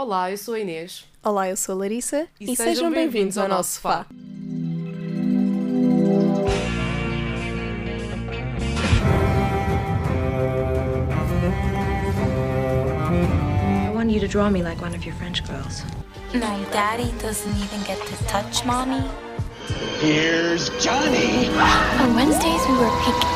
[0.00, 1.04] Olá, eu sou a Inês.
[1.22, 4.06] Olá, eu sou a Larissa e, e sejam bem-vindos ao nosso sofá.
[13.12, 15.84] I want you to draw me like one of your French girls.
[16.32, 19.06] No, Daddy doesn't even get to touch Mommy.
[20.00, 21.50] Here's Johnny!
[22.00, 23.28] On Wednesdays we were picking.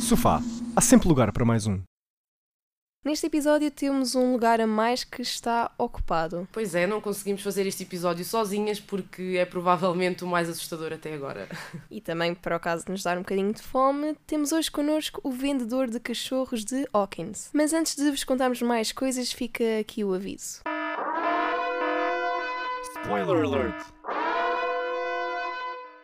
[0.00, 0.40] Sofá.
[0.76, 1.82] Há sempre lugar para mais um.
[3.04, 6.48] Neste episódio temos um lugar a mais que está ocupado.
[6.50, 11.14] Pois é, não conseguimos fazer este episódio sozinhas porque é provavelmente o mais assustador até
[11.14, 11.48] agora.
[11.90, 15.20] E também, para o caso de nos dar um bocadinho de fome, temos hoje connosco
[15.24, 17.50] o vendedor de cachorros de Hawkins.
[17.52, 20.62] Mas antes de vos contarmos mais coisas, fica aqui o aviso.
[22.96, 23.98] Spoiler alert!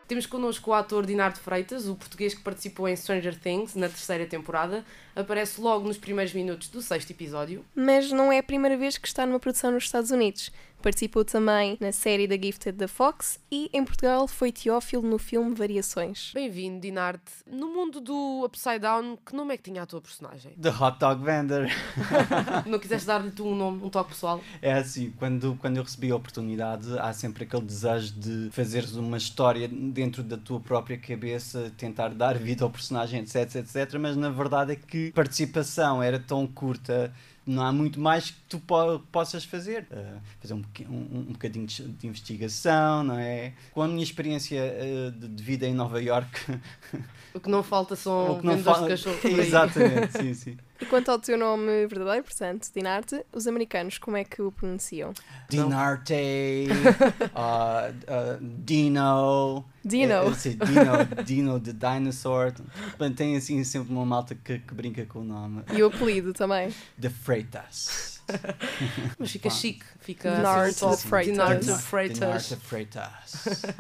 [0.07, 4.27] Temos connosco o ator Dinardo Freitas, o português que participou em Stranger Things na terceira
[4.27, 4.85] temporada.
[5.17, 7.65] Aparece logo nos primeiros minutos do sexto episódio.
[7.75, 10.51] Mas não é a primeira vez que está numa produção nos Estados Unidos.
[10.83, 15.55] Participou também na série The Gifted da Fox e em Portugal foi Teófilo no filme
[15.55, 16.31] Variações.
[16.35, 17.23] Bem-vindo, Dinard.
[17.51, 20.53] No mundo do Upside Down, que nome é que tinha a tua personagem?
[20.61, 21.69] The Hot Dog Vendor.
[22.67, 24.43] Não quiseste dar-lhe tu um nome, um toque pessoal?
[24.61, 29.17] É assim, quando, quando eu recebi a oportunidade, há sempre aquele desejo de fazeres uma
[29.17, 33.95] história dentro da tua própria cabeça, tentar dar vida ao personagem, etc, etc.
[33.99, 37.13] Mas na verdade é que a participação era tão curta
[37.47, 39.87] não há muito mais que tu po possas fazer.
[39.91, 43.53] Uh, fazer um, um, um bocadinho de, de, investigação, não é?
[43.73, 46.59] Com a minha experiência uh, de, de, vida em Nova York.
[47.35, 49.41] o que não falta são vendedores de cachorro.
[49.41, 50.57] Exatamente, sim, sim.
[50.81, 55.13] E quanto ao teu nome verdadeiro, portanto, Dinarte, os americanos como é que o pronunciam?
[55.49, 56.15] Dinarte,
[57.35, 59.65] uh, uh, Dino.
[59.85, 60.13] Dino.
[60.13, 60.31] É,
[60.65, 62.53] Dino, Dino the Dinosaur.
[63.17, 65.63] Tem assim sempre uma malta que, que brinca com o nome.
[65.73, 66.75] E o apelido também?
[67.01, 68.14] The Freitas.
[69.19, 71.83] Mas fica chique, fica assim, Freitas.
[71.83, 72.53] Freitas.
[72.63, 73.33] Freitas.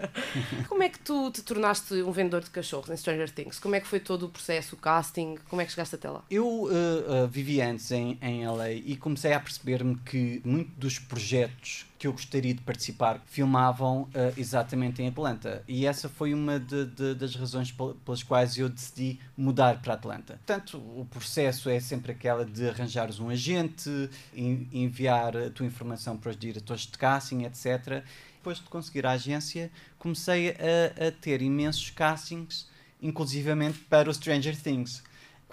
[0.68, 3.58] Como é que tu te tornaste um vendedor de cachorros em Stranger Things?
[3.58, 5.36] Como é que foi todo o processo, o casting?
[5.48, 6.22] Como é que chegaste até lá?
[6.30, 10.98] Eu uh, uh, vivi antes em, em LA e comecei a perceber-me que muitos dos
[10.98, 15.62] projetos que eu gostaria de participar filmavam uh, exatamente em Atlanta.
[15.66, 20.34] E essa foi uma de, de, das razões pelas quais eu decidi mudar para Atlanta.
[20.34, 26.30] Portanto, o processo é sempre aquela de arranjares um agente, enviar a tua informação para
[26.30, 28.04] os diretores de casting, etc.
[28.36, 32.68] Depois de conseguir a agência, comecei a, a ter imensos castings,
[33.00, 35.02] inclusivamente para o Stranger Things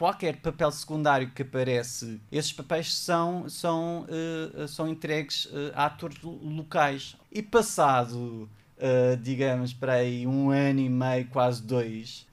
[0.01, 6.17] qualquer papel secundário que aparece, esses papéis são, são, uh, são entregues uh, a atores
[6.23, 7.15] locais.
[7.31, 12.25] E passado, uh, digamos, para aí um ano e meio, quase dois,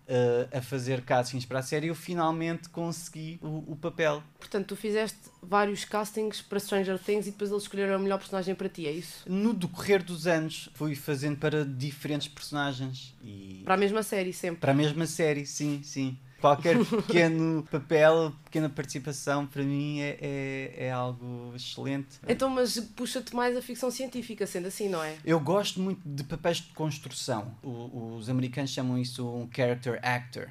[0.52, 4.22] a fazer castings para a série, eu finalmente consegui o, o, papel.
[4.38, 8.54] Portanto, tu fizeste vários castings para Stranger Things e depois eles escolheram a melhor personagem
[8.54, 9.24] para ti, é isso?
[9.26, 13.14] No decorrer dos anos, fui fazendo para diferentes personagens.
[13.22, 13.60] E...
[13.64, 14.60] Para a mesma série, sempre?
[14.60, 20.86] Para a mesma série, sim, sim qualquer pequeno papel, pequena participação, para mim é, é,
[20.86, 22.18] é algo excelente.
[22.28, 25.16] Então, mas puxa-te mais a ficção científica, sendo assim, não é?
[25.24, 27.54] Eu gosto muito de papéis de construção.
[27.62, 30.48] O, os americanos chamam isso um character actor.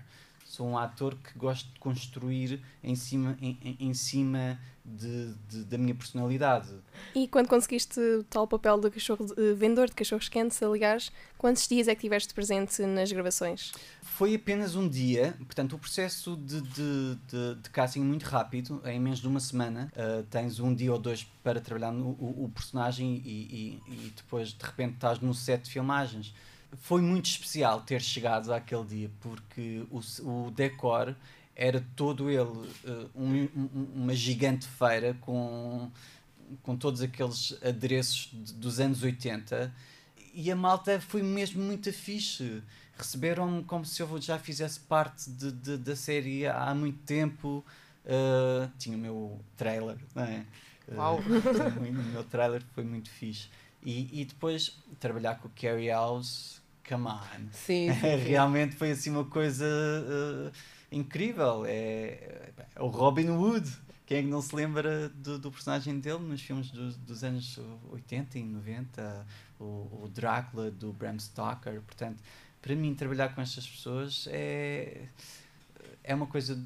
[0.57, 5.77] Sou um ator que gosto de construir em cima, em, em cima de, de, da
[5.77, 6.69] minha personalidade.
[7.13, 11.67] E quando conseguiste o tal papel de cachorro de, vendedor de cachorros quentes, aliás, quantos
[11.67, 13.71] dias é que tiveste presente nas gravações?
[14.01, 18.99] Foi apenas um dia, portanto, o processo de, de, de, de casting muito rápido, em
[18.99, 19.91] menos de uma semana.
[19.93, 24.13] Uh, tens um dia ou dois para trabalhar no o, o personagem e, e, e,
[24.15, 26.33] depois, de repente, estás no set de filmagens.
[26.75, 29.99] Foi muito especial ter chegado àquele dia, porque o,
[30.47, 31.15] o decor
[31.55, 35.89] era todo ele uh, um, um, uma gigante feira com,
[36.61, 39.73] com todos aqueles adereços de, dos anos 80
[40.33, 42.61] e a malta foi mesmo muito fixe
[42.97, 47.63] receberam-me como se eu já fizesse parte de, de, da série há muito tempo.
[48.05, 50.45] Uh, tinha o meu trailer, não é?
[50.93, 51.19] Uau!
[51.19, 53.49] Uh, o meu trailer foi muito fixe.
[53.83, 57.19] E, e depois trabalhar com o Carrie House, come on!
[57.51, 58.15] Sim, sim.
[58.25, 60.51] Realmente foi assim uma coisa uh,
[60.91, 61.65] incrível.
[61.65, 63.69] É, é, o Robin Hood.
[64.05, 67.59] Quem é que não se lembra do, do personagem dele nos filmes dos, dos anos
[67.91, 69.25] 80 e 90?
[69.59, 69.63] O,
[70.03, 71.81] o Drácula do Bram Stoker.
[71.81, 72.23] Portanto,
[72.61, 75.09] para mim, trabalhar com estas pessoas é,
[76.03, 76.65] é uma coisa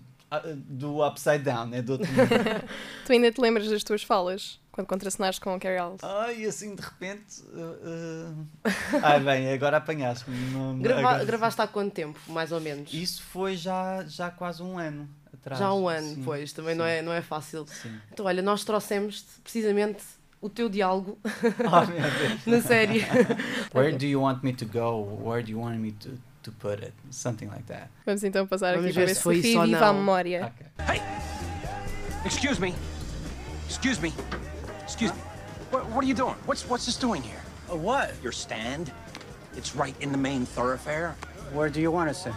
[0.56, 2.30] do upside down, é do outro mundo.
[3.06, 6.02] tu ainda te lembras das tuas falas quando contracenaste com o Carrie Ellis?
[6.04, 7.42] Ai, assim de repente.
[7.54, 8.48] Uh, uh...
[9.04, 10.82] Ai, bem, agora apanhaste-me.
[10.82, 11.26] Grava agora...
[11.26, 12.94] Gravaste há quanto tempo, mais ou menos?
[12.94, 15.60] Isso foi já, já quase um ano atrás.
[15.60, 17.66] Já há um ano, Sim, pois, também não é, não é fácil.
[17.68, 18.00] Sim.
[18.12, 20.04] Então, olha, nós trouxemos precisamente
[20.40, 23.02] o teu diálogo Oh, na série.
[23.74, 25.04] Where do you want me to go?
[25.24, 26.94] Where do you want me to, to put it?
[27.10, 27.90] Something like that.
[28.06, 30.52] Vamos então passar Vamos aqui para ver ver se se foi isso ou a memória.
[30.80, 31.02] Ok.
[32.26, 32.74] Excuse me.
[33.68, 34.14] Excuse me.
[34.84, 35.20] Excuse me.
[35.72, 36.36] What, what are you doing?
[36.46, 37.42] What's what's this doing here?
[37.70, 38.12] A what?
[38.22, 38.92] Your stand?
[39.56, 41.16] It's right in the main thoroughfare.
[41.54, 42.34] Where do you want us to?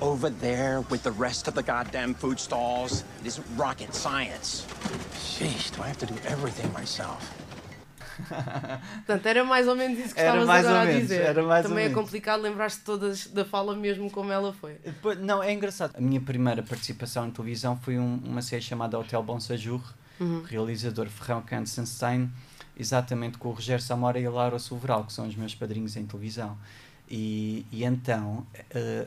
[0.00, 3.04] Over there with the rest of the goddamn food stalls.
[3.20, 4.66] It isn't rocket science.
[5.14, 7.22] Sheesh, do I have to do everything myself?
[9.06, 11.20] Portanto, era mais ou menos isso que Era estavas ou agora a menos, dizer.
[11.22, 12.02] era mais ou Também é menos.
[12.04, 14.74] complicado lembrar-te todas da fala mesmo como ela foi.
[14.84, 15.94] Depois- Não, é engraçado.
[15.96, 19.82] A minha primeira participação em televisão foi um- uma série chamada Hotel Bon Séjour,
[20.46, 22.30] realizador Ferrão Kansenstein,
[22.76, 26.06] exatamente com o Rogério Samora e a Laura Silveral, que são os meus padrinhos em
[26.06, 26.56] televisão.
[27.10, 29.06] E, e então, eh,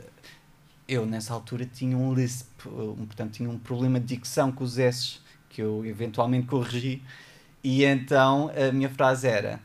[0.87, 4.77] eu nessa altura tinha um lisp, um, portanto tinha um problema de dicção com os
[4.77, 5.19] S,
[5.49, 7.01] que eu eventualmente corrigi,
[7.63, 9.59] e então a minha frase era...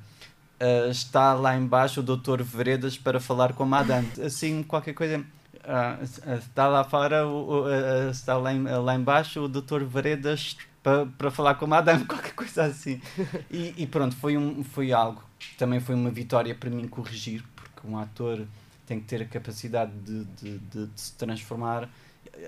[0.61, 2.41] Uh, está lá embaixo o Dr.
[2.41, 4.09] Veredas para falar com a Madame.
[4.25, 5.25] Assim, qualquer coisa.
[5.65, 5.99] ah,
[6.39, 9.83] está lá fora, ah, está lá, em, lá embaixo o Dr.
[9.83, 13.01] Veredas para, para falar com a Madame, qualquer coisa assim.
[13.51, 15.25] E, e pronto, foi, um, foi algo.
[15.59, 18.47] Também foi uma vitória para mim corrigir, porque um ator
[18.87, 21.89] tem que ter a capacidade de, de, de- de se transformar.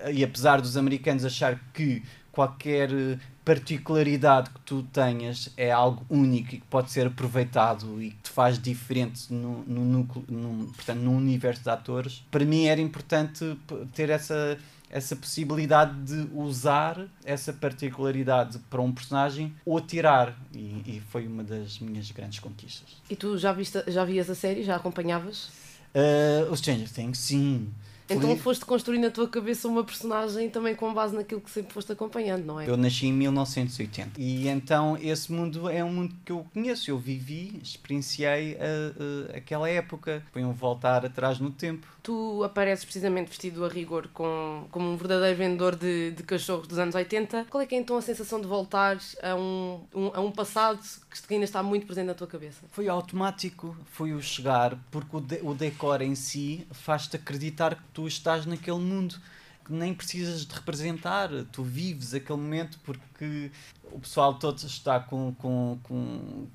[0.09, 2.01] E apesar dos americanos achar que
[2.35, 8.11] qualquer eh, particularidade que tu tenhas é algo único e que pode ser aproveitado e
[8.11, 12.65] que te faz diferente no, no, núcleo, no, portanto, no universo de atores, para mim
[12.65, 13.57] era importante
[13.93, 14.57] ter essa,
[14.89, 20.37] essa possibilidade de usar essa particularidade para um personagem ou tirar.
[20.53, 23.01] E, e foi uma das minhas grandes conquistas.
[23.09, 24.63] E tu já, viste, já vias a série?
[24.63, 25.49] Já acompanhavas?
[25.95, 27.71] Uh, o Stranger Things, sim.
[28.07, 31.91] Então foste construir na tua cabeça uma personagem também com base naquilo que sempre foste
[31.91, 32.69] acompanhando, não é?
[32.69, 36.99] Eu nasci em 1980 e então esse mundo é um mundo que eu conheço, eu
[36.99, 40.23] vivi, experienciei a- a- aquela época.
[40.31, 41.87] Foi um voltar atrás no tempo.
[42.03, 46.77] Tu apareces precisamente vestido a rigor com, como um verdadeiro vendedor de, de cachorros dos
[46.77, 47.45] anos 80.
[47.49, 50.79] Qual é que é então a sensação de voltar a um, um- a um passado
[51.27, 52.61] que ainda está muito presente na tua cabeça?
[52.71, 58.07] Foi automático, foi o chegar, porque o, de- o decor em si faz-te acreditar tu
[58.07, 59.15] estás naquele mundo.
[59.63, 63.49] Que nem precisas de representar, tu vives aquele momento porque
[63.85, 66.47] o pessoal todo está com, com, com,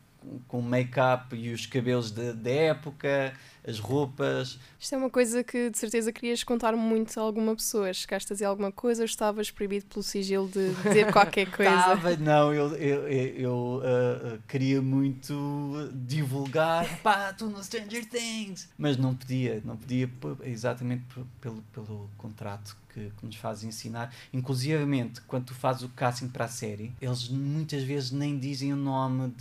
[0.47, 3.35] com make-up e os cabelos da época,
[3.67, 7.93] as roupas, Isto é uma coisa que de certeza querias contar muito a alguma pessoa.
[7.93, 11.71] Chegaste a dizer alguma coisa ou estavas proibido pelo sigilo de dizer qualquer coisa?
[11.71, 18.97] Tava, não, eu, eu, eu, ah, queria muito divulgar, pá, tu no Stranger Things, mas
[18.97, 20.11] não podia, não podia,
[20.45, 21.05] exatamente
[21.41, 24.13] pelo, pelo contrato que, que nos fazem ensinar.
[24.33, 28.77] Inclusivamente, quando tu fazes o casting para a série, eles muitas vezes nem dizem o
[28.77, 29.33] nome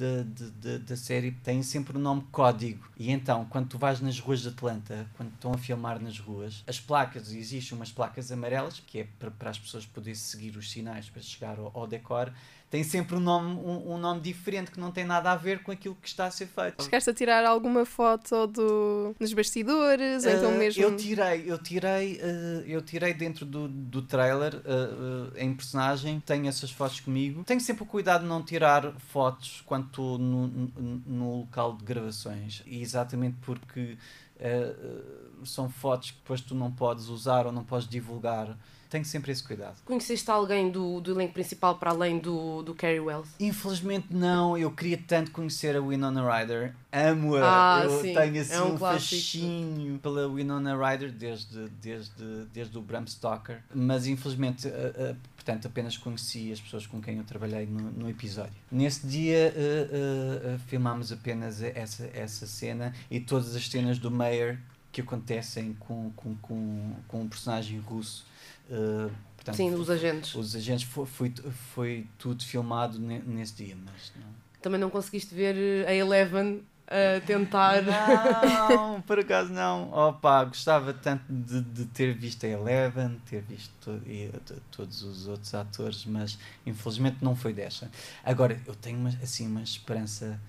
[0.85, 2.87] da série, têm sempre o nome código.
[2.97, 6.63] E então, quando tu vais nas ruas de Atlanta, quando estão a filmar nas ruas,
[6.65, 11.07] as placas, existem umas placas amarelas, que é para, as pessoas poderem seguir os sinais
[11.07, 12.33] para chegar ao, ao decor,
[12.69, 15.71] tem sempre um nome, um, um nome diferente que não tem nada a ver com
[15.71, 16.83] aquilo que está a ser feito.
[16.83, 20.83] Chegaste a tirar alguma foto do, nos bastidores ou então Uh, mesmo.
[20.83, 26.19] Eu tirei, eu tirei, uh, eu tirei dentro do, do trailer uh, uh, em personagem,
[26.19, 27.43] tenho essas fotos comigo.
[27.43, 31.83] Tenho sempre o cuidado de não tirar fotos quando estou no, no, no local de
[31.83, 32.61] gravações.
[32.65, 33.97] E exatamente porque
[34.39, 38.55] uh, uh, são fotos que depois tu não podes usar ou não podes divulgar.
[38.89, 39.75] Tenho sempre esse cuidado.
[39.85, 43.29] Conheceste alguém do, do elenco principal para além do, do Carrie Wells?
[43.39, 46.73] Infelizmente não, eu queria tanto conhecer a Winona Ryder.
[46.91, 52.45] Amo-a, Ah, eu sim, tenho assim é um um, fascínio pela Winona Ryder desde, desde,
[52.51, 53.61] desde o Bram Stoker.
[53.73, 58.09] Mas infelizmente, eh, eh, portanto, apenas conheci as pessoas com quem eu trabalhei no, no
[58.09, 58.53] episódio.
[58.71, 64.59] Nesse dia eh, eh, filmámos apenas essa, essa cena e todas as cenas do Mayer
[64.91, 68.25] que acontecem com, com, com, com um personagem russo.
[68.69, 70.33] eh, portanto, Sim, os agentes.
[70.35, 71.33] os agentes foi, foi,
[71.73, 74.27] foi tudo filmado ne- nesse dia, mas não.
[74.61, 77.83] Também não conseguiste ver eh, a Eleven a tentar.
[77.83, 79.91] Não, por acaso não.
[79.91, 85.03] Opa, gostava tanto de, de ter visto a Eleven, ter visto to- e, to- todos
[85.03, 87.89] os outros atores, mas infelizmente não foi desta.
[88.23, 90.39] Agora, eu tenho uma, assim uma esperança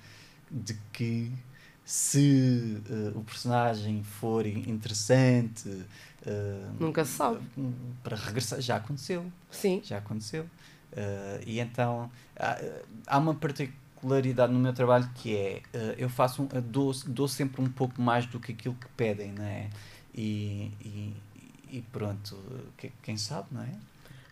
[0.50, 1.30] de que
[1.84, 5.84] se eh, o personagem for interessante
[6.24, 7.40] eh, Nunca se sabe.
[8.02, 9.80] para regressar, já aconteceu Sim.
[9.84, 10.44] já aconteceu.
[10.92, 12.58] Uh, e então há,
[13.06, 17.28] há uma particularidade no meu trabalho que é uh, eu faço um, uh, dou, dou
[17.28, 19.70] sempre um pouco mais do que aquilo que pedem, não é?
[20.12, 21.14] E, e,
[21.70, 22.36] e pronto,
[22.76, 23.72] que- quem sabe, não é?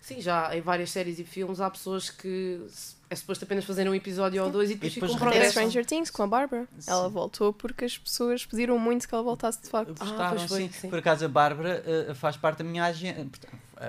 [0.01, 3.91] Sim, já em várias séries e filmes há pessoas que se- é suposto apenas fazerem
[3.91, 5.51] um episódio ou dois e depois, E depois ficam progresso.
[5.53, 6.69] Stranger Things com a Barbara.
[6.87, 9.95] Ela voltou porque as pessoas pediram muito que ela voltasse de facto.
[9.99, 10.69] Gostaram, pois foi, sim.
[10.73, 10.91] sim.
[10.91, 13.27] Por acaso a Bárbara eh, faz parte da minha agência.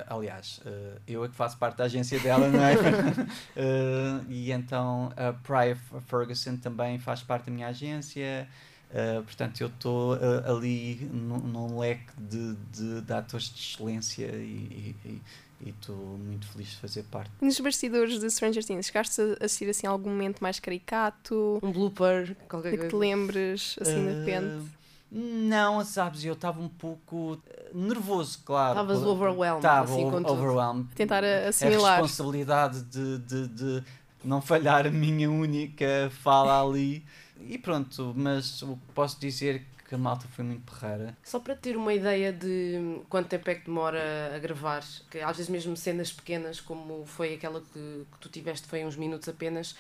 [0.08, 2.76] aliás, eh, eu é que faço parte da agência dela, não é?
[3.56, 8.48] Eh, e então a Priya Ferguson também faz parte da minha agência.
[8.92, 14.26] eh, portanto, eu estou eh, ali num, num leque de, de, de atores de excelência
[14.28, 15.22] e- e e
[15.68, 17.32] estou muito feliz de fazer parte.
[17.42, 21.60] Nos bastidores de Stranger Things, chegaste a assistir assim a algum momento mais caricato?
[21.62, 22.98] Um blooper, qualquer De que te coisa.
[22.98, 24.72] lembres, assim, de repente?
[25.12, 28.80] Não, sabes, eu estava um pouco eh, nervoso, claro.
[28.80, 30.32] Estavas overwhelmed, Estava assim, com tudo.
[30.34, 30.88] overwhelmed.
[30.94, 32.01] Tentar a- É a assimilar.
[32.01, 33.84] responsabilidade de, de, de
[34.24, 37.04] não falhar a minha única fala ali.
[37.42, 41.17] E pronto, mas o que posso dizer que a malta foi muito porreira.
[41.24, 45.36] Só para ter uma ideia de quanto tempo é que demora a gravar, que às
[45.36, 49.75] vezes mesmo cenas pequenas, como foi aquela que, que tu tiveste, foi uns minutos apenas.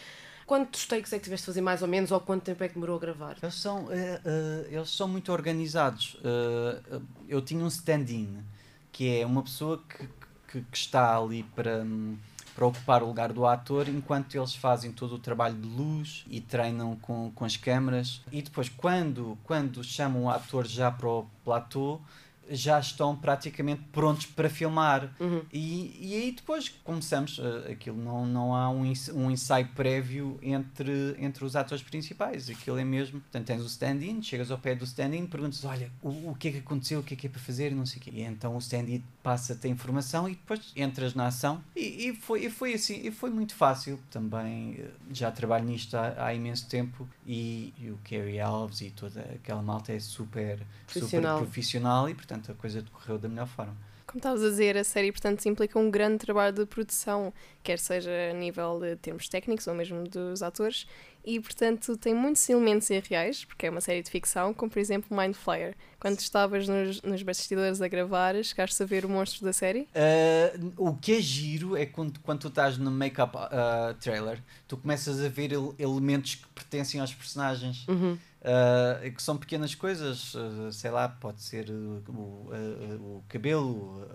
[0.47, 2.73] Quantos takes é que tiveste de fazer mais ou menos, ou quanto tempo é que
[2.73, 3.37] demorou a gravar?
[3.39, 6.17] Eles são, eh, eles são muito organizados.
[6.23, 8.43] Eh, eu tinha um stand-in,
[8.91, 10.09] que é uma pessoa que,
[10.51, 12.17] que, que está ali para, hum,
[12.59, 16.41] para ocupar o lugar do ator, enquanto eles fazem todo o trabalho de luz e
[16.41, 18.21] treinam com, com as câmaras.
[18.33, 22.01] E depois, quando, quando chamam o ator já para o platô,
[22.49, 25.13] já estão praticamente prontos para filmar.
[25.19, 25.41] Uhum.
[25.51, 31.15] E, e aí depois começamos, eh, aquilo não, não há um, um ensaio prévio entre,
[31.19, 34.83] entre os atores principais, aquilo é mesmo, portanto tens o stand-in, chegas ao pé do
[34.85, 37.39] stand-in, perguntas, olha, o, o que é que aconteceu, o que é que é para
[37.39, 38.11] fazer, não sei o quê.
[38.13, 41.63] E então o stand-in passa-te a informação e depois entras na ação.
[41.75, 45.95] E, e foi, e foi assim, e foi muito fácil, também eh, já trabalho nisto
[45.95, 50.59] há, há imenso tempo e, e o Kerry Alves e toda aquela malta é super
[50.87, 53.75] super profissional e portanto a coisa decorreu da melhor forma.
[54.07, 57.31] Como estavas a dizer, a série, portanto, implica um grande trabalho de produção,
[57.61, 60.87] quer seja a nível de termos técnicos ou mesmo dos atores,
[61.23, 65.15] e, portanto, tem muitos elementos irreais, porque é uma série de ficção, como, por exemplo,
[65.15, 65.75] Mind Flayer.
[65.99, 69.87] Quando estavas nos, nos bastidores a gravar, chegaste a ver o monstro da série?
[69.93, 74.75] Uh, o que é giro é quando, quando tu estás no make-up uh, trailer, tu
[74.75, 77.85] começas a ver ele- elementos que pertencem aos personagens.
[77.87, 78.17] Uhum.
[78.41, 84.07] Uh, que são pequenas coisas, uh, sei lá, pode ser o, o cabelo,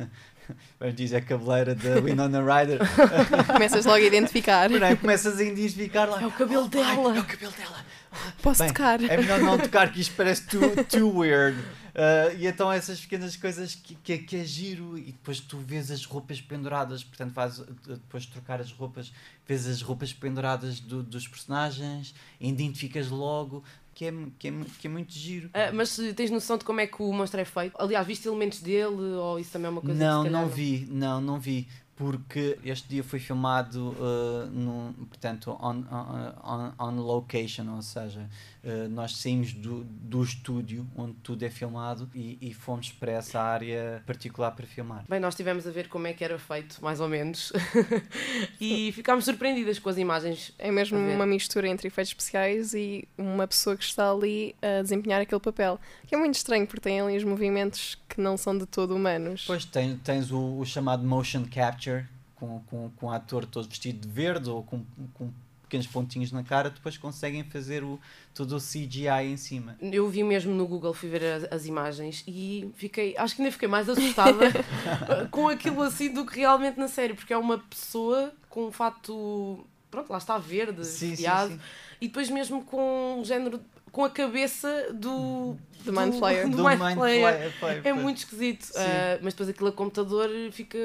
[0.00, 0.06] uh,
[0.80, 2.80] vamos dizer a cabeleira da Winona Ryder.
[3.46, 4.68] Começas logo a identificar.
[4.68, 4.96] Não é?
[4.96, 6.20] Começas a identificar lá.
[6.20, 7.86] É o cabelo "Oh, ai, dela." É o cabelo dela.
[8.42, 9.02] Posso Bem, tocar?
[9.02, 11.58] É melhor não tocar, que isto parece too, too weird.
[11.58, 15.90] Uh, e então essas pequenas coisas que, que, que é giro e depois tu vês
[15.92, 19.12] as roupas penduradas, portanto faz depois de trocar as roupas,
[19.46, 23.62] vês as roupas penduradas do- dos personagens, identificas logo,
[23.94, 25.48] que é, que é, que é muito giro.
[25.54, 27.76] Ah, mas tens noção de como é que o monstro é feito?
[27.78, 31.20] Aliás, viste elementos dele ou isso também é uma coisa que não, não vi, não,
[31.20, 31.68] não vi.
[31.96, 38.28] Porque este dia foi filmado uh, num, portanto, on, on, on, on location, ou seja,
[38.64, 43.40] uh, nós saímos do, do estúdio onde tudo é filmado e, e fomos para essa
[43.40, 45.04] área particular para filmar.
[45.08, 47.52] Bem, nós estivemos a ver como é que era feito, mais ou menos,
[48.60, 50.52] e ficámos surpreendidas com as imagens.
[50.58, 55.20] É mesmo uma mistura entre efeitos especiais e uma pessoa que está ali a desempenhar
[55.20, 55.78] aquele papel.
[56.06, 59.42] Que é muito estranho, porque tem ali os movimentos que não são de todo humanos.
[59.42, 64.06] Depois tem, tens o, o chamado motion capture, com, com, com o ator todo vestido
[64.06, 65.32] de verde ou com, com
[65.74, 67.98] pequenos pontinhos na cara, depois conseguem fazer o,
[68.32, 69.76] todo o CGI em cima.
[69.80, 73.50] Eu vi mesmo no Google, fui ver as, as imagens e fiquei, acho que ainda
[73.52, 74.46] fiquei mais assustada
[75.32, 79.66] com aquilo assim do que realmente na série, porque é uma pessoa com um fato,
[79.90, 81.60] pronto, lá está verde, Sim, sim, sim.
[82.00, 83.60] e depois mesmo com um género,
[83.94, 85.56] com a cabeça do.
[85.84, 86.48] Do Mind Flayer.
[86.50, 87.20] do Do Mind Mind Flayer.
[87.20, 88.72] Flayer, Flayer, É muito esquisito, Sim.
[88.78, 90.78] ah, mas depois aquilo a computador fica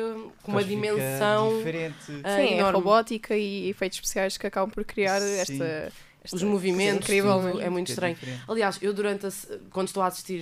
[0.43, 1.57] com uma dimensão.
[1.57, 1.95] diferente.
[2.23, 2.73] ah, Sim, é enorme.
[2.77, 5.39] robótica e efeitos especiais que acabam por criar Sim.
[5.39, 5.91] esta,
[6.23, 7.61] esta Os movimentos, incrível tudo, mesmo.
[7.61, 8.13] é muito estranho.
[8.13, 8.43] diferente.
[8.47, 9.29] Aliás, eu durante a
[9.71, 10.41] quando estou a assistir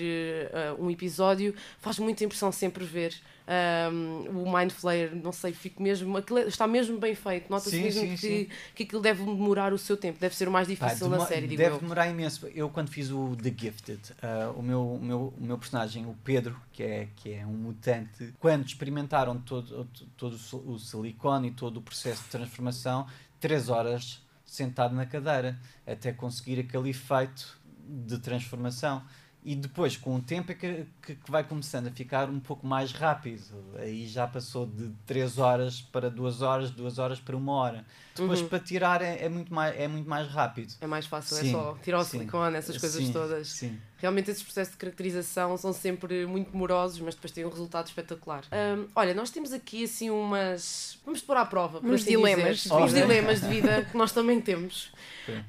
[0.52, 3.14] eh, um episódio, faz muita impressão sempre ver
[3.48, 8.02] um, o Mind Flayer, não sei, fico mesmo, é- está mesmo bem feito, nota-se mesmo
[8.02, 8.48] sim, que, sim.
[8.76, 11.48] que aquilo deve demorar o seu tempo, deve ser o mais Pá, difícil na série,
[11.48, 11.80] digo deve eu.
[11.80, 12.48] demorar imenso.
[12.54, 16.16] Eu quando fiz o The Gifted, ah, o, meu, o, meu, o meu personagem, o
[16.24, 19.88] Pedro, que é, que é um mutante, quando experimentaram todo,
[20.18, 23.08] todo o sil- o silicone e todo o processo de transformação,
[23.40, 29.04] três horas sentado na cadeira, até conseguir aquele efeito de transformação.
[29.44, 32.92] E depois, com o tempo, é que, que, vai começando a ficar um pouco mais
[32.92, 33.42] rápido.
[33.78, 37.86] Aí já passou de 3 horas para 2 horas, 2 horas para 1 hora.
[38.16, 38.48] Depois, Uhum.
[38.50, 40.74] para tirar, é, é muito mais, é muito mais rápido.
[40.82, 42.20] É mais fácil, Sim, é só tirar o sim.
[42.20, 43.48] silicone, essas coisas Sim, todas.
[43.48, 43.80] Sim.
[43.98, 48.44] Realmente esses processos de caracterização são sempre muito morosos, mas depois têm um resultado espetacular.
[48.52, 51.00] Ahm, olha, nós temos aqui assim umas.
[51.04, 51.80] Vamos pôr à prova.
[51.80, 52.74] Uns assim dilemas dizer.
[52.74, 54.92] Uns dilemas de vida que nós também temos.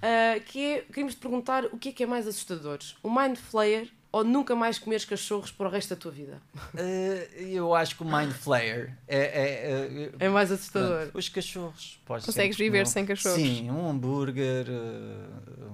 [0.03, 2.79] Ah, que é, queríamos te perguntar o que é que é mais assustador?
[3.03, 3.89] O Mind Flayer
[4.19, 6.41] ou nunca mais comeres cachorros para o resto da tua vida?
[6.77, 9.19] Eh, eu acho que o Mind Flayer é.
[9.19, 11.03] é, é- É mais assustador.
[11.03, 12.01] Pronto, os cachorros.
[12.07, 13.39] Consegues sempre viver um- sem cachorros?
[13.39, 15.69] Sim, um hambúrguer, eh,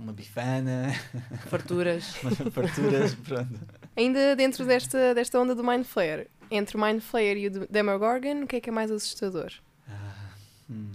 [0.00, 0.92] uma bifana,
[1.48, 2.04] Farturas.
[2.52, 3.60] farturas, pronto.
[3.96, 8.42] Ainda dentro desta, desta onda do Mind Flayer, entre o Mind Flayer e o Demogorgon,
[8.42, 9.52] o que é que é mais assustador?
[10.70, 10.90] Hum.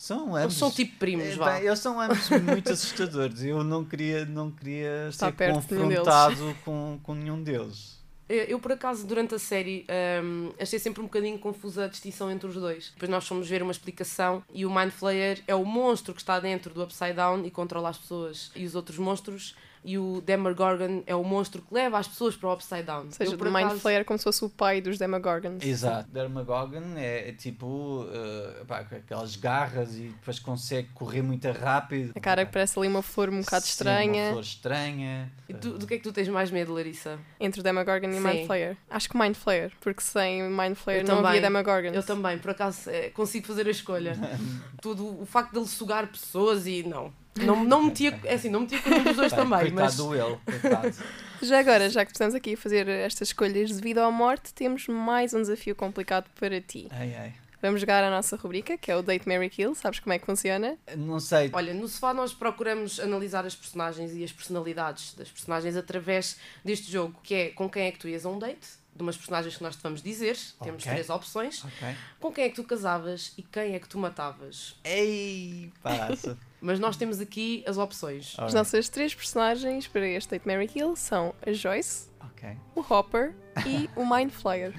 [0.00, 0.56] São Eles ambos.
[0.56, 1.52] são tipo primos, Eh, vá.
[1.58, 3.42] bem, eles são ambos muito assustadores.
[3.44, 8.00] Eu não queria, não queria Está ser nenhum confrontado com, com nenhum deles.
[8.26, 9.84] Eu, por acaso, durante a série,
[10.24, 12.92] hum, achei sempre um bocadinho confusa a distinção entre os dois.
[12.94, 16.40] Depois nós fomos ver uma explicação e o Mind Flayer é o monstro que está
[16.40, 19.54] dentro do Upside Down e controla as pessoas e os outros monstros.
[19.82, 23.04] E o Demogorgon é o monstro que leva as pessoas para o Upside Down.
[23.06, 25.64] Ou seja, Eu, o por Mind acaso- Flayer como se fosse o pai dos Demogorgons.
[25.64, 26.10] Exato.
[26.10, 32.12] Dermagogon é, é tipo eh, pá, aquelas garras e depois consegue correr muito rápido.
[32.14, 34.22] A cara que parece ali uma flor um bocado Sim, estranha.
[34.24, 35.32] Uma flor estranha.
[35.48, 37.18] E tu, do que é que tu tens mais medo, Larissa?
[37.40, 38.46] Entre o Demogorgon e o Mind.
[38.46, 38.76] Flayer.
[38.90, 41.40] Acho que Mind Flayer, porque sem Mind Flayer Eu não havia também.
[41.40, 41.94] Demogorgons.
[41.94, 44.14] Eu também, por acaso, eh, consigo fazer a escolha.
[44.82, 47.10] Tudo, o facto de ele sugar pessoas e não.
[47.46, 50.14] Não, não metia, é assim, não metia com nenhum dos dois também, coitado mas do
[50.14, 50.96] ele, coitado.
[51.42, 54.86] Já agora, já que estamos aqui a fazer estas escolhas de vida ou morte, temos
[54.88, 56.86] mais um desafio complicado para ti.
[56.90, 57.34] ai, ai.
[57.62, 59.74] Vamos jogar a nossa rubrica, que é o Date Mary Kill.
[59.74, 60.78] Sabes como é que funciona?
[60.96, 61.50] Não sei.
[61.52, 66.90] Olha, no sofá nós procuramos analisar as personagens e as personalidades das personagens através deste
[66.90, 68.66] jogo, que é com quem é que tu ias a um date,
[68.96, 70.90] de umas personagens que nós te vamos dizer, temos Ok.
[70.92, 71.94] três opções, Ok.
[72.18, 74.74] com quem é que tu casavas e quem é que tu matavas.
[74.84, 76.38] Ei, passa.
[76.60, 78.34] Mas nós temos aqui as opções.
[78.38, 82.50] As nossas três personagens para este Date Mary Kill são a Joyce, ok.
[82.74, 83.34] o Hopper
[83.66, 84.74] e o Mind Flayer.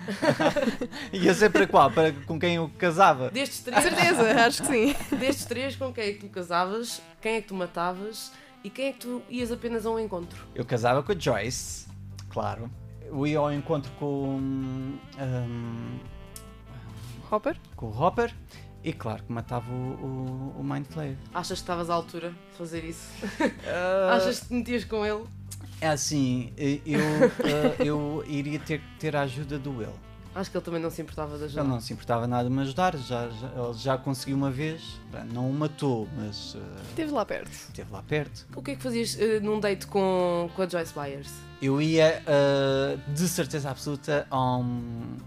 [1.11, 1.89] E eu sei para qual?
[1.89, 3.31] Para com quem eu casava?
[3.31, 4.95] Destes Com três, certeza, acho que sim.
[5.17, 8.31] destes três, com quem é que tu casavas, quem é que tu matavas
[8.63, 10.45] e quem é que tu ias apenas a um encontro.
[10.53, 11.87] Eu casava com a Joyce,
[12.29, 12.69] claro.
[13.03, 15.99] Eu ia ao encontro com, hum,
[17.31, 17.57] Hopper?
[17.75, 18.33] com o Hopper
[18.83, 21.17] e, claro, que matava o, o, o Mind Flayer.
[21.33, 23.07] Achas que estavas à altura de fazer isso?
[23.67, 25.23] Ah, Achas que te metias com ele?
[25.79, 29.93] É assim, eu, ah, eu iria ter que ter a ajuda do Will.
[30.33, 31.61] Acho que ele também não se importava de ajudar.
[31.61, 34.81] Ele não se importava nada de me ajudar, já, já- ele já conseguiu uma vez,
[35.33, 37.51] não o matou, mas ah, Esteve lá perto.
[37.51, 38.47] esteve lá perto.
[38.55, 41.29] O que é que fazias eh, num date com, com a Joyce Byers?
[41.61, 45.17] Eu ia ah, de certeza absoluta a um,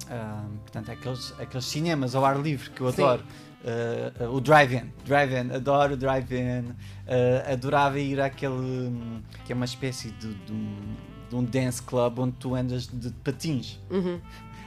[0.63, 3.03] portanto, aqueles, aqueles cinemas ao ar livre que eu Sim.
[3.03, 3.25] adoro.
[3.67, 6.73] Ah, ah, o drive-in, drive-in, adoro o drive-in.
[7.07, 8.91] Ah, adorava ir àquele
[9.45, 10.77] que é uma espécie de, de um,
[11.29, 13.79] de um dance club onde tu andas de patins.
[13.91, 14.19] Uhum.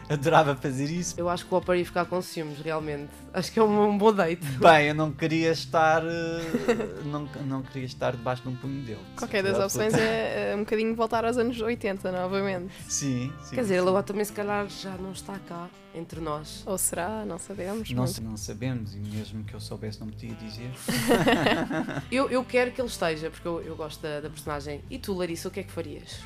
[0.14, 1.16] Adorava fazer isso.
[1.18, 3.10] Eu acho que o Hopper ia ficar com ciúmes, realmente.
[3.34, 4.46] Acho que é um, um bom date.
[4.60, 6.02] Bem, eu não queria estar.
[6.02, 9.00] ah, não, não queria estar debaixo de um punho dele.
[9.12, 12.74] de Qualquer das opções é, é um bocadinho voltar aos anos 80 novamente.
[12.88, 13.56] Sim, sim.
[13.56, 13.88] Quer dizer, sim.
[13.88, 16.64] ele também se calhar já não está cá entre nós.
[16.66, 17.26] Ou será?
[17.26, 17.90] Não sabemos.
[17.90, 20.72] Não, não sabemos, e mesmo que eu soubesse, não podia dizer.
[22.12, 24.82] Eu, eu quero que ele esteja, porque eu, eu gosto da, da personagem.
[24.90, 26.20] E tu, Larissa, o que é que farias?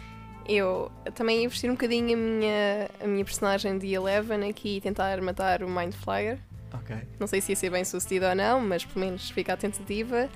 [0.47, 4.81] Eu também ia vestir um bocadinho a minha, a minha personagem de Eleven aqui e
[4.81, 6.39] tentar matar o Mind Flyer.
[6.73, 6.95] Ok.
[7.19, 10.29] Não sei se ia ser bem sucedido ou não, mas pelo menos fica à tentativa.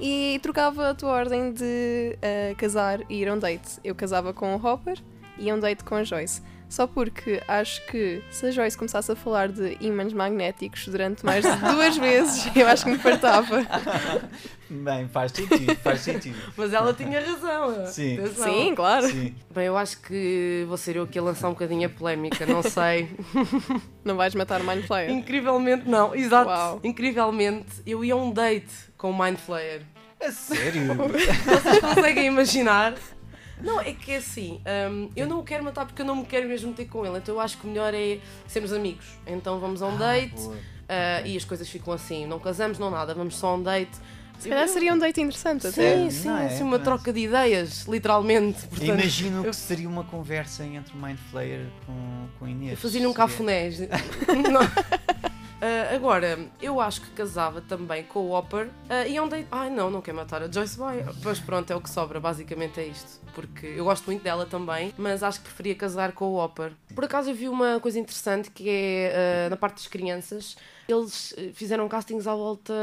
[0.00, 3.78] E trocava a tua ordem de eh, casar e ir a um date.
[3.84, 4.98] Eu casava com o Hopper
[5.38, 6.42] e ia a um date com a Joyce.
[6.72, 11.44] Só porque acho que se a Joyce começasse a falar de ímãs magnéticos durante mais
[11.44, 13.58] de duas vezes, eu acho que me fartava.
[14.70, 16.38] Bem, faz sentido, faz sentido.
[16.56, 17.84] Mas ela tinha razão.
[17.84, 18.18] Sim.
[18.34, 19.06] Sim, claro.
[19.06, 19.34] Sim.
[19.54, 22.62] Bem, eu acho que vou ser eu aqui a lançar um bocadinho a polémica, não
[22.62, 23.10] sei.
[24.02, 25.10] Não vais matar o Mind Flayer.
[25.10, 26.48] Incrivelmente não, exato.
[26.48, 26.80] Uau.
[26.82, 29.82] Incrivelmente, eu ia a um date com o Mind Flayer.
[30.18, 30.94] A sério?
[30.94, 32.94] Vocês conseguem imaginar?
[33.62, 36.24] Não, é que é assim, hum, eu não o quero matar porque eu não me
[36.24, 39.06] quero mesmo meter com ele, então eu acho que o melhor é sermos amigos.
[39.26, 40.34] Então vamos a um date
[40.88, 41.32] ah, Ok.
[41.32, 43.96] e as coisas ficam assim, não casamos, não nada, vamos só a um date.
[44.38, 45.94] Se calhar seria um date interessante até.
[45.98, 46.46] Sim, sim, Não é?
[46.46, 46.84] assim, uma Parece.
[46.84, 48.66] troca de ideias, literalmente.
[48.66, 52.76] Portanto, Imagino eu- que seria uma conversa entre o Mind Flayer com, com Inês.
[52.80, 53.78] Fazia-lhe um Seria- cafunés.
[55.62, 59.46] Ah, agora, eu acho que casava também com o Hopper ah, e onde.
[59.48, 61.04] Ai não, não quer matar a Joyce Boy.
[61.22, 63.20] Mas pronto, é o que sobra, basicamente é isto.
[63.32, 66.72] Porque eu gosto muito dela também, mas acho que preferia casar com o Hopper.
[66.92, 70.56] Por acaso eu vi uma coisa interessante que é ah, na parte das crianças.
[70.88, 72.74] Eles eh, fizeram castings à volta,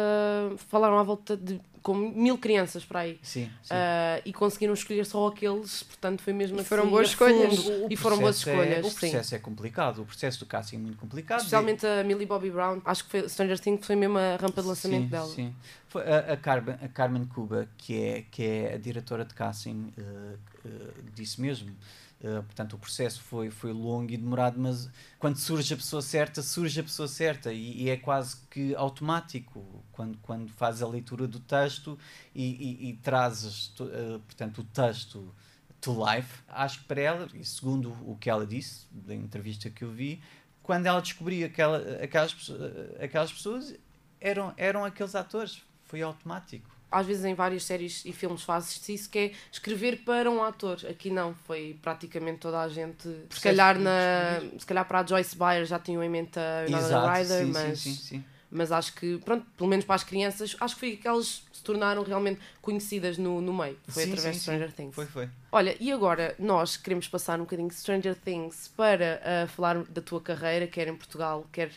[0.70, 3.20] falaram à volta de com mil crianças para aí.
[3.22, 3.70] Sim, sim.
[3.72, 6.70] Ah, e conseguiram escolher só aqueles, portanto foi mesmo E assim.
[6.70, 7.30] foram boas fundo.
[7.32, 7.66] escolhas.
[7.68, 9.00] O E foram boas processo é- escolhas, o sim.
[9.00, 11.38] processo é complicado, o processo do casting é muito complicado.
[11.40, 14.68] Especialmente a Millie Bobby Brown, acho que foi, Stranger Things foi mesmo a rampa de
[14.68, 15.28] lançamento sim, dela.
[15.28, 15.56] Sim.
[15.88, 19.92] Foi a, a, Carmen, a Carmen Cuba, que é, que é a diretora de casting,
[19.98, 20.70] eh, eh,
[21.16, 21.76] disse mesmo.
[22.22, 26.42] Eh, portanto, o processo foi, foi longo e demorado, mas quando surge a pessoa certa,
[26.42, 31.28] surge a pessoa certa e, e é quase que automático quando, quando fazes a leitura
[31.28, 31.98] do texto
[32.36, 35.34] e, e, e trazes eh, portanto, o texto
[35.80, 36.44] to life.
[36.50, 40.22] Acho que para ela, e segundo o que ela disse, da entrevista que eu vi,
[40.62, 42.58] quando ela descobria aquela, aquelas, pesso-
[43.02, 43.76] aquelas pessoas,
[44.20, 45.64] eram, eram aqueles atores.
[45.86, 46.70] Foi automático.
[46.92, 50.80] Às vezes em várias séries e filmes fazes-se isso, que é escrever para um ator.
[50.90, 53.08] Aqui não, foi praticamente toda a gente.
[53.30, 57.14] Se calhar, na, se calhar para a Joyce Byers já tinham em mente a Winona
[57.14, 58.24] Ryder, mas, sim, sim, sim.
[58.52, 61.64] Mas acho que, pronto, pelo menos para as crianças, acho que foi que elas se
[61.64, 63.78] tornaram realmente conhecidas no, no meio.
[63.88, 64.76] Foi Sim, através sim, de Stranger sim.
[64.76, 64.96] Things.
[64.96, 65.30] Foi, foi.
[65.52, 70.02] Olha, e agora nós queremos passar um bocadinho de Stranger Things para ah, falar da
[70.02, 71.72] tua carreira, quer em Portugal, quer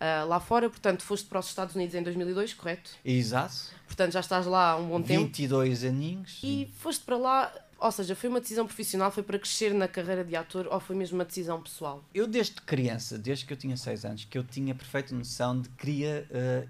[0.00, 0.68] ah, lá fora.
[0.68, 2.90] Portanto, foste para os Estados Unidos em 2002, correto?
[3.04, 3.54] Exato.
[3.86, 5.24] Portanto, já estás lá há um bom tempo.
[5.24, 6.40] 22 aninhos.
[6.42, 10.24] E foste para lá, ou seja, foi uma decisão profissional, foi para crescer na carreira
[10.24, 12.02] de ator ou foi mesmo uma decisão pessoal?
[12.12, 15.68] Eu desde criança, desde que eu tinha 6 anos, que eu tinha perfeita noção de
[15.68, 16.66] que queria eh,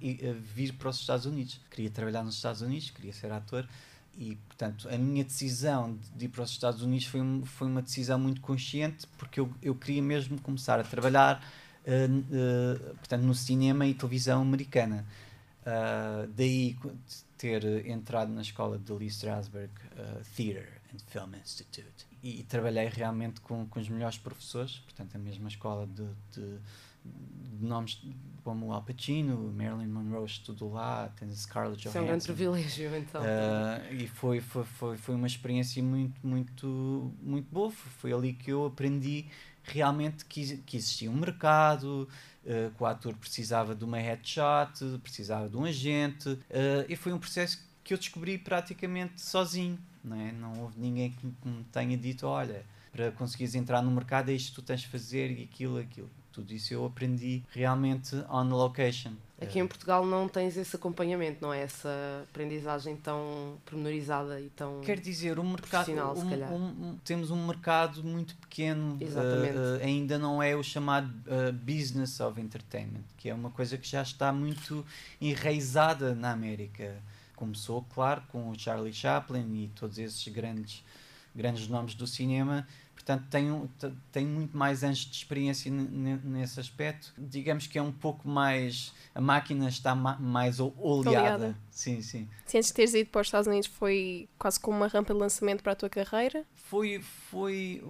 [0.55, 1.61] vir para os Estados Unidos.
[1.71, 3.67] Queria trabalhar nos Estados Unidos, queria ser ator.
[4.17, 8.19] E, portanto, a minha decisão de- ir para os Estados Unidos foi, foi uma decisão
[8.19, 11.41] muito consciente, porque eu, eu queria mesmo começar a trabalhar
[11.87, 15.07] n- eh, portanto, no cinema e televisão americana.
[16.35, 16.77] Daí
[17.37, 19.71] ter entrado na escola de Lee Strasberg
[20.37, 25.49] Theatre and Film Institute e, trabalhei realmente com, com os melhores professores, portanto a mesma
[25.49, 26.59] escola de, de-
[27.05, 28.03] de nomes
[28.45, 32.25] como o Al Pacino, Marilyn Monroe estudou lá, tens a Scarlett Isso é um grande
[32.27, 32.35] Johansson.
[32.35, 33.23] privilégio, então.
[33.23, 37.71] Ah, e foi, foi, foi, foi uma experiência muito, muito, muito boa.
[37.71, 39.27] Foi ali que eu aprendi
[39.63, 42.09] realmente que, que existia um mercado,
[42.47, 47.13] ah, que o ator precisava de uma headshot, precisava de um agente, ah, e foi
[47.13, 49.79] um processo que eu descobri praticamente sozinho.
[50.09, 50.33] Não, é?
[50.33, 54.51] não houve ninguém que me, tenha dito: olha, para conseguires entrar no mercado é isto
[54.51, 56.11] que tu tens de fazer e aquilo, aquilo.
[56.33, 59.13] Tudo isso eu aprendi realmente on location.
[59.41, 61.63] Aqui em Portugal não tens esse acompanhamento, não é?
[61.63, 61.89] Essa
[62.29, 64.81] aprendizagem tão pormenorizada e tão.
[64.81, 69.57] Quer dizer, o mercado, um- um- temos um mercado muito pequeno, Exatamente.
[69.59, 73.77] eh, eh, ainda não é o chamado eh, business of entertainment, que é uma coisa
[73.79, 74.85] que já está muito
[75.21, 76.97] enraizada na América.
[77.39, 80.83] Começou, claro, com o Charlie Chaplin e todos esses grandes,
[81.35, 82.67] grandes nomes do cinema.
[82.95, 87.15] Portanto, tem, um- te- tem muito mais anos de experiência nesse aspecto.
[87.17, 88.93] Digamos que é um pouco mais.
[89.15, 90.77] A máquina está ma- mais oleada.
[90.81, 91.59] Oleada.
[91.71, 92.29] Sim, sim.
[92.45, 95.21] Se antes de teres ido para os Estados Unidos foi quase como uma rampa de
[95.21, 96.45] lançamento para a tua carreira.
[96.57, 97.83] foi, foi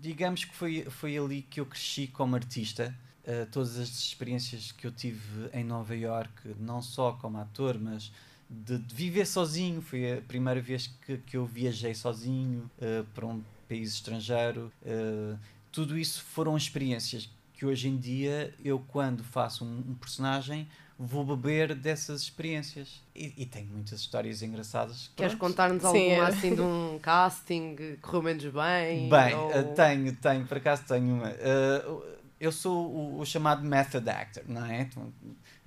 [0.00, 2.94] digamos que foi, foi ali que eu cresci como artista.
[3.26, 8.12] Uh, todas as experiências que eu tive em Nova York, não só como ator, mas
[8.48, 9.80] de, de viver sozinho.
[9.80, 14.72] Foi a primeira vez que, que eu viajei sozinho uh, para um país estrangeiro.
[14.82, 15.38] Uh,
[15.70, 21.24] tudo isso foram experiências que hoje em dia eu, quando faço um, um personagem, vou
[21.24, 23.02] beber dessas experiências.
[23.14, 25.10] E, e tenho muitas histórias engraçadas.
[25.16, 26.20] Queres contar-nos alguma é.
[26.20, 29.08] assim de um casting que correu menos bem?
[29.08, 31.30] Bem, ou- uh, tenho, tenho, por acaso tenho uma.
[31.30, 34.88] Uh, eu sou o, o chamado method actor, não é?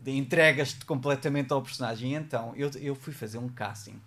[0.06, 2.12] Entregas-te completamente ao personagem.
[2.12, 4.00] E então, eu, eu fui fazer um casting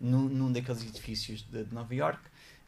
[0.00, 2.18] num, num daqueles edifícios de, de Nova York.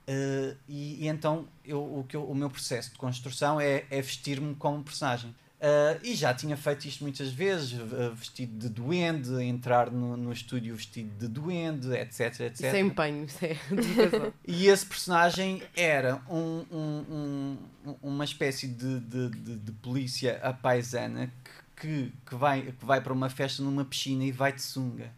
[0.08, 4.00] uh, e, e então, eu, o, que eu- o meu processo de construção é, é
[4.00, 5.34] vestir-me como personagem.
[5.58, 10.30] Uh, e já tinha feito isto muitas vezes, uh, vestido de duende, entrar no, no
[10.30, 12.52] estúdio vestido de duende, etc, etc.
[12.52, 13.26] Isso é empenho,
[13.70, 14.32] dedicação.
[14.46, 20.52] E esse personagem era um, um- um- uma espécie de, de, de- de polícia à
[20.52, 24.62] paisana que, que, que vai, que vai para uma festa numa piscina e vai de
[24.62, 25.12] sunga.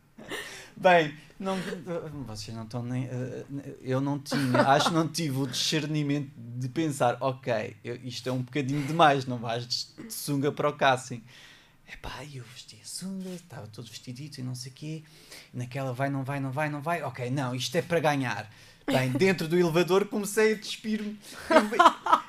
[0.77, 1.57] Bem, não,
[2.27, 3.05] vocês não estão nem.
[3.07, 3.45] eh,
[3.81, 8.33] Eu não tinha, acho que não tive o discernimento de pensar, ok, eu- isto é
[8.33, 11.23] um bocadinho demais, não vais de, de sunga para o casting.
[11.93, 15.03] Epá, eu vesti a sunga, estava todo vestidito e não sei o quê.
[15.55, 17.03] Naquela vai, não vai, não vai, não vai.
[17.03, 18.49] Ok, não, isto é para ganhar.
[18.89, 21.19] Bem, dentro do elevador comecei a despir-me.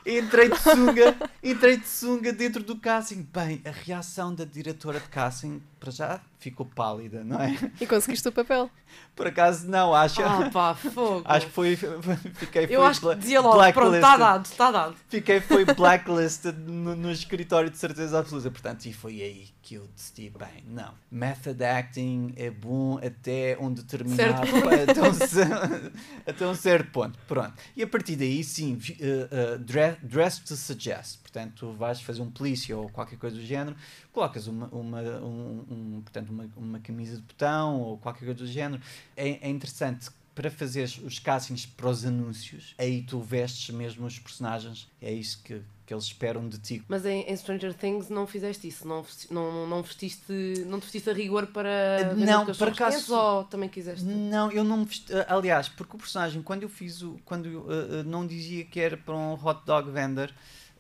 [0.06, 3.26] Entrei de sunga, entrei de sunga dentro do casting.
[3.34, 7.56] Bem, a reação da diretora de casting, para já, ficou pálida, não é?
[7.80, 8.70] E conseguiste o papel.
[9.16, 10.22] Por acaso, não, acho.
[10.24, 11.22] Ah, pá, fogo.
[11.28, 11.76] Acho que foi.
[11.76, 14.96] Fiquei, Eu foi acho que dizia logo, pronto, está dado, está dado.
[15.10, 18.50] Fiquei, foi blacklisted no, no escritório de certeza absoluta.
[18.50, 20.94] Portanto, e foi aí que eu decidi, bem, não.
[21.12, 24.42] Method acting é bom até um determinado
[24.90, 25.92] até, um,
[26.26, 27.20] até um certo ponto.
[27.28, 27.54] Pronto.
[27.76, 31.20] E a partir daí, sim, uh, uh, dress, dress to suggest.
[31.32, 33.76] Portanto, tu vais fazer um polícia ou qualquer coisa do género,
[34.12, 38.48] colocas uma, uma, um, um- portanto, uma, uma camisa de botão ou qualquer coisa do
[38.48, 38.82] género.
[39.16, 44.18] É, é interessante para fazer os castings para os anúncios, aí tu vestes mesmo os
[44.18, 44.88] personagens.
[45.02, 46.82] É isso que, que eles esperam de ti.
[46.88, 50.32] Mas em, em Stranger Things não fizeste isso, não, não, não, vestiste,
[50.66, 54.06] não te vestiste a rigor para vender Não, por acaso- quentes ou também quiseste?
[54.06, 55.12] Não, eu não me vesti.
[55.12, 57.20] eh, Aliás, porque o personagem, quando eu fiz o.
[57.26, 60.32] Quando eu, eh, eh, não dizia que era para um hot dog vendor,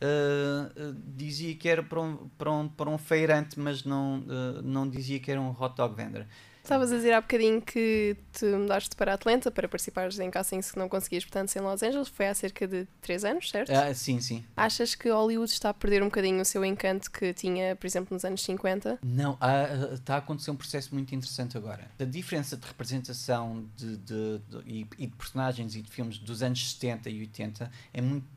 [0.01, 4.89] eh, dizia que era para um, para um, para um feirante, mas não, eh, não
[4.89, 6.25] dizia que era um hot dog vendor.
[6.69, 10.77] Estavas a dizer há bocadinho que te mudaste para Atlanta para participares em castings que
[10.77, 12.09] não conseguias, portanto, em Los Angeles.
[12.09, 13.71] Foi há cerca de 3 anos, certo?
[13.71, 14.45] Ah, sim, sim.
[14.55, 18.13] Achas que Hollywood está a perder um bocadinho o seu encanto que tinha, por exemplo,
[18.13, 18.99] nos anos 50?
[19.01, 21.89] Não, há- está a acontecer um processo muito interessante agora.
[21.99, 26.43] A diferença de representação de, de- de- e, e de personagens e de filmes dos
[26.43, 28.27] anos 70 e 80 é muito,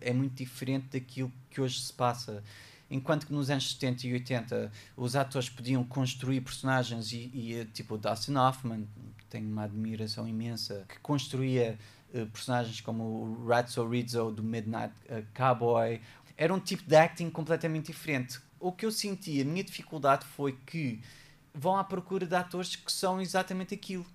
[0.00, 2.42] é muito diferente daquilo que hoje se passa.
[2.90, 7.64] Enquanto que nos anos 70 e 80 os atores podiam construir personagens e, e, eh,
[7.64, 8.86] tipo o Dustin Hoffman,
[9.28, 11.78] tenho uma admiração imensa, que construía
[12.14, 16.00] eh, personagens como o Ratso Rizzo do Midnight eh, Cowboy,
[16.36, 18.38] era um tipo de acting completamente diferente.
[18.60, 21.00] O que eu senti, a minha dificuldade foi que
[21.52, 24.06] vão à procura de atores que são exatamente aquilo.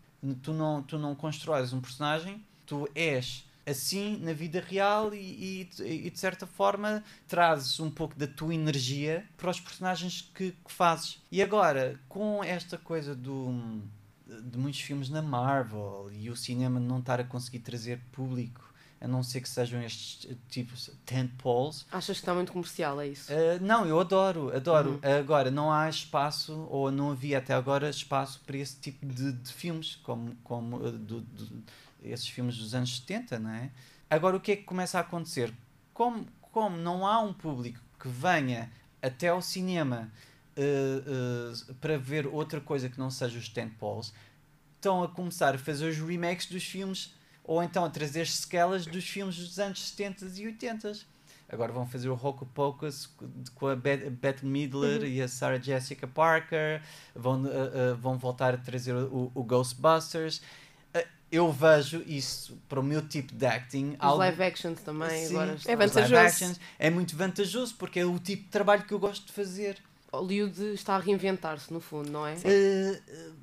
[0.42, 5.84] Tu não, tu não constróis um personagem, tu és assim na vida real e, e,
[6.08, 10.72] e, de certa forma trazes um pouco da tua energia para os personagens que, que
[10.72, 11.22] fazes.
[11.32, 13.82] E agora, com esta coisa do,
[14.26, 18.70] de muitos filmes na Marvel e o cinema não estar a conseguir trazer público,
[19.00, 23.08] a não ser que sejam estes eh, tipos tentpoles, Achas que está muito comercial, é
[23.08, 23.32] isso?
[23.34, 25.00] Uh, não, eu adoro, adoro.
[25.20, 29.52] Agora, não há espaço, ou não havia até agora espaço para esse tipo de, de
[29.52, 31.64] filmes, como, como uh, do- do-
[32.02, 33.72] esses filmes dos anos 70, não é?
[34.10, 35.54] Agora, o que é que começa a acontecer?
[35.94, 38.70] Como, como não há um público que venha
[39.02, 40.12] até ao cinema
[40.58, 44.14] uh, uh, para ver outra coisa que não seja os tentpoles,
[44.76, 49.08] estão a começar a fazer os remakes dos filmes ou então a trazer sequelas dos
[49.08, 50.94] filmes dos anos 70 e 80.
[51.50, 53.10] Agora vão fazer o Hocus Pocus
[53.56, 56.82] com a Beth, Midler e a Sarah Jessica Parker.
[57.14, 60.42] Vão, uh, vão voltar a trazer o, o Ghostbusters.
[61.32, 63.92] Eu vejo isso para o meu tipo de acting.
[63.92, 66.16] Os algo- live actions também Sim, agora É os live vantajoso.
[66.16, 66.60] actions.
[66.78, 69.78] É muito vantajoso porque é o tipo de trabalho que eu gosto de fazer.
[70.12, 72.34] Hollywood está a reinventar-se, no fundo, não é?
[72.36, 73.34] Uh,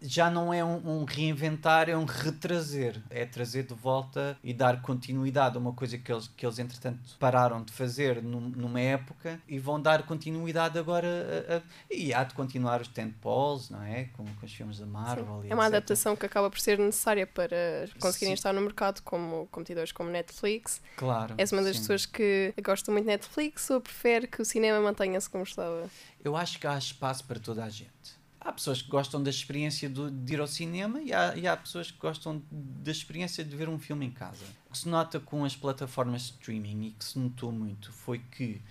[0.00, 3.00] já não é um, um reinventar, é um retrazer.
[3.10, 7.00] É trazer de volta e dar continuidade a uma coisa que eles, que eles entretanto,
[7.18, 11.08] pararam de fazer num- numa época e vão dar continuidade agora.
[11.48, 14.04] a- a- e há de continuar os tentpoles, não é?
[14.16, 15.42] Com, com os filmes da Marvel.
[15.44, 15.74] e É uma etc.
[15.76, 17.56] adaptação que acaba por ser necessária para
[18.00, 18.38] conseguirem Sim.
[18.40, 20.80] estar no mercado como competidores como Netflix.
[20.96, 21.34] Claro.
[21.38, 21.82] És uma das sim.
[21.82, 25.88] pessoas que gosta muito de Netflix ou prefere que o cinema mantenha-se como estava?
[26.24, 28.17] Eu acho que há espaço para toda a gente.
[28.48, 31.90] Há pessoas que gostam da experiência de ir ao cinema e há, e há pessoas
[31.90, 34.42] que gostam da experiência de ver um filme em casa.
[34.66, 38.20] O que se nota com as plataformas de streaming e que se notou muito foi
[38.20, 38.62] que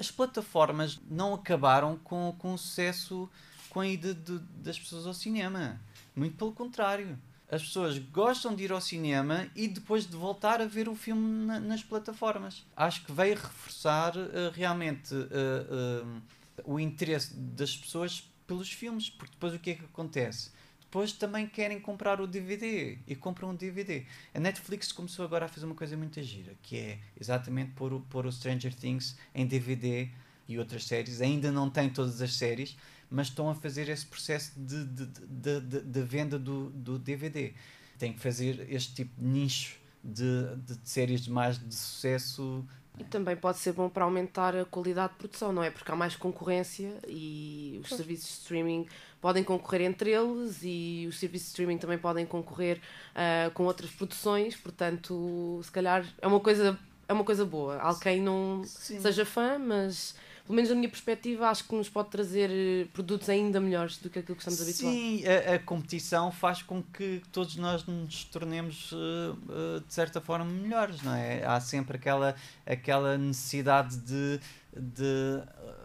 [0.00, 3.28] as plataformas não acabaram com, com o sucesso
[3.68, 5.78] com a ida de- das pessoas ao cinema.
[6.14, 7.18] Muito pelo contrário.
[7.50, 11.44] As pessoas gostam de ir ao cinema e depois de voltar a ver o filme
[11.44, 12.64] na- nas plataformas.
[12.74, 15.26] Acho que veio reforçar eh, realmente eh,
[15.70, 20.50] eh, o interesse das pessoas pelos filmes, porque depois o que é que acontece?
[20.80, 24.04] Depois também querem comprar o DVD e compram o DVD.
[24.32, 28.00] A Netflix começou agora a fazer uma coisa muito gira, que é exatamente pôr o,
[28.00, 30.08] pôr o Stranger Things em DVD
[30.48, 31.20] e outras séries.
[31.20, 32.76] Ainda não tem todas as séries,
[33.10, 37.52] mas estão a fazer esse processo de, de, de, de, de venda do, do DVD.
[37.98, 42.64] Tem que fazer este tipo de nicho de, de séries mais de sucesso.
[42.98, 45.70] E também pode ser bom para aumentar a qualidade de produção, não é?
[45.70, 48.86] Porque há mais concorrência e os serviços de streaming
[49.20, 52.80] podem concorrer entre eles e os serviços de streaming também podem concorrer
[53.14, 57.78] ah, com outras produções, portanto, se calhar é uma coisa, é uma coisa boa.
[58.00, 58.98] Quem não Sim.
[59.00, 60.14] seja fã, mas
[60.46, 64.08] pelo menos na minha perspectiva, acho que nos pode trazer eh, produtos ainda melhores do
[64.08, 64.98] que aquilo que estamos habituados.
[64.98, 70.20] Sim, a, a competição faz com que todos nós nos tornemos, uh, uh, de certa
[70.20, 71.44] forma, melhores, não é?
[71.44, 74.40] Há sempre aquela, aquela necessidade de,
[74.72, 75.42] de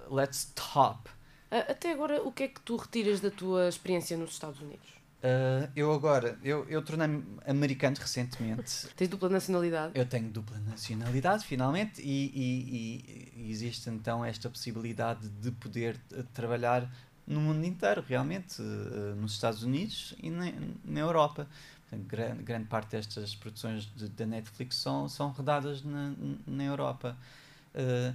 [0.08, 1.10] uh, let's top.
[1.50, 5.01] Até agora, o que é que tu retiras da tua experiência nos Estados Unidos?
[5.24, 8.88] Uh, eu agora, eu, eu tornei-me americano recentemente.
[8.98, 9.92] Tens dupla nacionalidade?
[9.94, 16.24] Eu tenho dupla nacionalidade, finalmente, e, e- e- existe então esta possibilidade de poder eh,
[16.34, 16.92] trabalhar
[17.28, 20.52] no mundo inteiro, realmente, eh, nos Estados Unidos e na,
[20.84, 21.48] na Europa.
[21.88, 26.14] Portanto, grande, grande parte destas produções de- da Netflix são, são rodadas na,
[26.48, 27.16] na Europa.
[27.76, 28.14] Eh,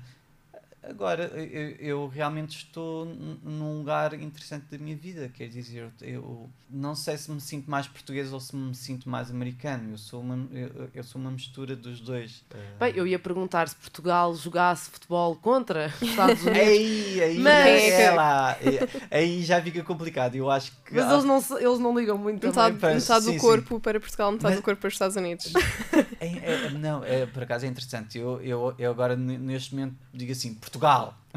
[0.89, 6.95] agora, eu, eu realmente estou num lugar interessante da minha vida, quer dizer, eu, não
[6.95, 10.49] sei se me sinto mais português ou se me sinto mais americano, eu sou uma,
[10.53, 12.45] eu, eu sou uma mistura dos dois.
[12.55, 16.59] Eh, Bem, eu ia perguntar se Portugal jogasse futebol contra os Estados Unidos.
[16.61, 18.51] Aí, aí, Mas- é lá.
[18.61, 20.35] Aí- Aí já fica complicado.
[20.35, 20.95] Eu acho que.
[20.95, 22.81] Mas eles não, eles não ligam muito Metade, também.
[22.81, 23.39] para- metade sim, do sim.
[23.39, 25.53] corpo para Portugal, metade Mas- do corpo para os Estados Unidos.
[26.19, 26.27] É-
[26.67, 28.19] é- não, é, por acaso é interessante.
[28.19, 30.76] Eu, eu, eu agora, neste momento, digo assim: Portugal.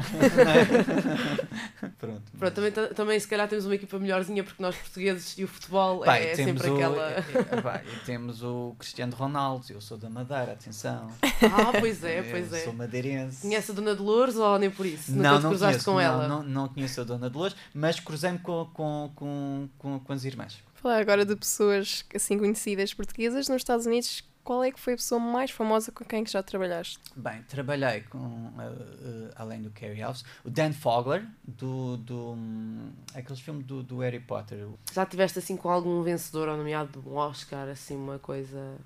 [1.98, 2.22] Pronto.
[2.38, 6.00] Pronto, também, também se calhar temos uma equipa melhorzinha porque nós portugueses e o futebol
[6.00, 7.10] Pá, é sempre o, aquela.
[7.10, 9.66] é- é- pá, e temos o Cristiano Ronaldo.
[9.70, 11.10] Eu sou da Madeira, atenção.
[11.22, 12.60] Ah, pois é, pois Eu é.
[12.64, 13.42] Sou madeirense.
[13.42, 15.12] Conhece a Dona Dolores ou nem por isso?
[15.12, 16.28] Nunca Não, te não cruzaste conheço, com não, ela?
[16.28, 20.58] Não, não conheço a Dona Dolores, mas cruzei-me com, com, com, com, com as irmãs.
[20.74, 24.96] Falar agora de pessoas assim conhecidas portuguesas nos Estados Unidos, qual é que foi a
[24.96, 26.98] pessoa mais famosa com quem que já trabalhaste?
[27.14, 32.90] Bem, trabalhei com, eh, eh, além do Carrie House, o Dan Fogler, do, do hum,
[33.14, 34.66] aqueles filmes do, do Harry Potter.
[34.92, 38.76] Já tiveste assim com algum vencedor ou nomeado um Oscar, assim, uma coisa.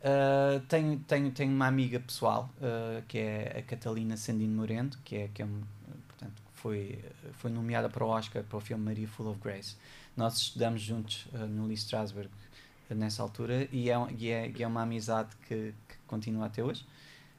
[0.00, 5.16] Uh, tenho, tenho, tenho uma amiga pessoal, uh, que é a Catalina Sandino Moreno, que
[5.16, 5.62] é, que é um,
[6.06, 9.76] portanto, foi, foi nomeada para o Oscar para o filme Maria Full of Grace.
[10.16, 12.45] Nós estudamos juntos uh, no Lee Strasberg uh,
[12.94, 16.86] nessa altura e é, e é, e é uma amizade que, que continua até hoje.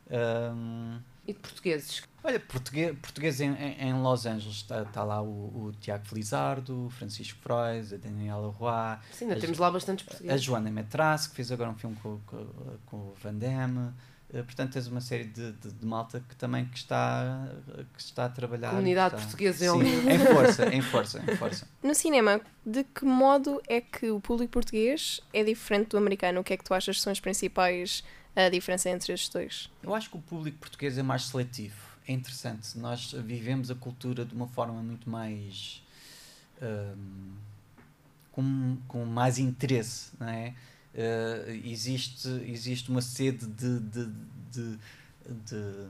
[0.10, 2.02] Um, E de portugueses?
[2.24, 5.28] Olha, português, português em, em- Los Angeles está tá lá o,
[5.68, 10.10] o Tiago Felizardo, o Francisco Frois, a Daniela Roy, Sim, ainda temos lá bastantes a
[10.12, 10.42] portugueses.
[10.44, 12.48] Joana Metras, que fez agora um filme com, com,
[12.86, 13.92] com o Van Damme.
[14.34, 17.48] Eh, Portanto, tens uma série de, de, de malta que também que está,
[17.94, 18.72] que está a trabalhar.
[18.72, 21.68] Comunidade está- portuguesa em Sim, em força, em força, em força.
[21.82, 26.42] No cinema, de que modo é que o público português é diferente do americano?
[26.42, 28.04] O que é que tu achas que são as principais
[28.36, 29.70] a diferença entre estes dois?
[29.82, 31.76] Eu acho que o público português é mais seletivo.
[32.08, 32.78] É interessante.
[32.78, 35.82] Nós vivemos a cultura de uma forma muito mais.
[36.62, 37.34] hum,
[38.32, 40.54] com, com mais interesse, não é?
[40.98, 43.80] Eh, existe, existe uma sede de.
[43.80, 44.06] de,
[44.52, 44.78] de,
[45.46, 45.88] de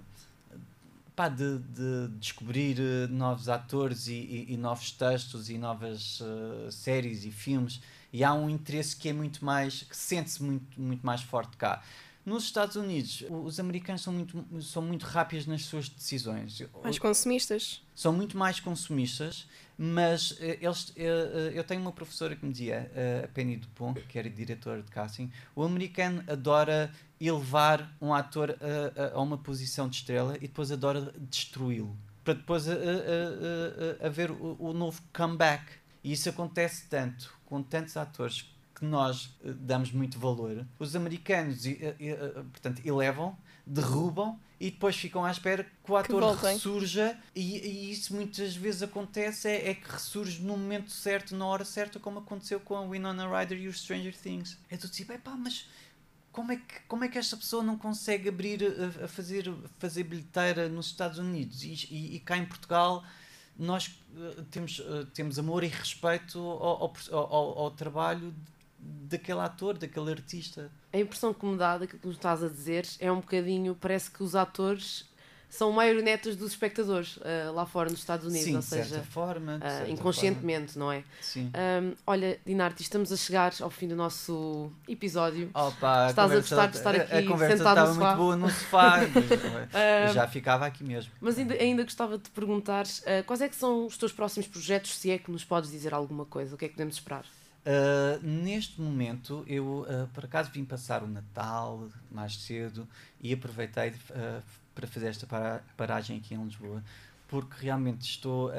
[1.16, 6.72] pá, de, de descobrir eh, novos atores e, e- e novos textos e novas eh,
[6.72, 7.82] séries e filmes
[8.14, 11.82] e há um interesse que é muito mais que sente-se muito, muito mais forte cá
[12.28, 17.82] nos Estados Unidos os americanos são muito são muito rápidos nas suas decisões Mais consumistas?
[17.96, 22.52] são muito mais consumistas, mas eh, eles, eh, eh, eu tenho uma professora que me
[22.52, 22.92] dizia,
[23.24, 29.02] a Penny Dupont, que era diretora de casting, o americano adora elevar um ator a,
[29.02, 32.74] a- a uma posição de estrela e depois adora destruí-lo, para depois a
[34.06, 35.64] haver o, o novo comeback.
[36.04, 38.46] E isso acontece tanto com tantos atores
[38.78, 40.66] que nós eh, damos muito valor.
[40.78, 42.16] Os americanos, eh, eh,
[42.52, 43.36] portanto, elevam,
[43.66, 46.54] derrubam e depois ficam à espera que o ator voltem.
[46.54, 51.46] ressurja e, e isso muitas vezes acontece é, é que ressurge no momento certo, na
[51.46, 54.58] hora certa, como aconteceu com a Winona Ryder e os Stranger Things.
[54.70, 55.68] É tudo tipo, epá, mas
[56.32, 60.04] como é, que, como é que esta pessoa não consegue abrir a, a fazer, fazer
[60.04, 63.04] bilheteira nos Estados Unidos e, e, e cá em Portugal
[63.58, 64.00] nós
[64.52, 64.80] temos,
[65.16, 68.32] temos amor e respeito ao, ao, ao- ao trabalho
[68.88, 70.72] daquele ator, daquele artista.
[70.94, 74.10] A impressão que me dá daquilo que tu estás a dizer é um bocadinho, parece
[74.10, 75.06] que os atores
[75.50, 79.04] são marionetas dos espectadores ah, lá fora nos Estados Unidos, Sim, ou de certa seja,
[79.04, 79.58] forma.
[79.60, 81.02] de ah, certa inconscientemente, não é?
[81.02, 81.14] forma.
[81.22, 81.52] Sim.
[81.54, 85.50] Ahm, olha, Dinarte, estamos a chegar ao fim do nosso episódio.
[85.54, 88.06] Opa, Estás a conversa- gostar de estar a- aqui A conversa sentado no estava sofá?
[88.08, 88.98] muito boa no sofá.
[90.06, 91.12] mas, já ficava aqui mesmo.
[91.22, 94.48] Mas ainda, ainda gostava de te perguntar ah, quais é que são os teus próximos
[94.50, 97.24] projetos, se é que nos podes dizer alguma coisa, o que é que podemos esperar?
[97.66, 102.88] Uh, neste momento, eu uh, por acaso vim passar o Natal mais cedo
[103.20, 104.42] e aproveitei uh,
[104.74, 106.82] para fazer esta para- paragem aqui em Lisboa,
[107.28, 108.52] porque realmente estou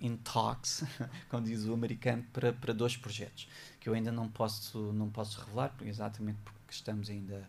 [0.00, 0.82] in talks,
[1.30, 5.38] como diz o americano, para, para dois projetos que eu ainda não posso, não posso
[5.40, 7.48] revelar, exatamente porque estamos ainda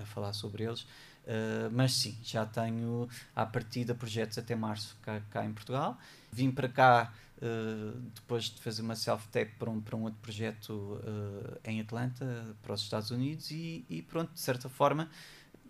[0.00, 0.86] a falar sobre eles.
[1.26, 5.98] Uh, mas sim, já tenho à partida projetos até março cá, cá em Portugal.
[6.32, 7.12] Vim para cá
[7.42, 12.54] uh, depois de fazer uma self-tape para um, para um outro projeto uh, em Atlanta,
[12.62, 15.08] para os Estados Unidos, e, e, pronto, de certa forma